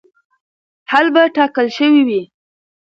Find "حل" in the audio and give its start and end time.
0.91-1.07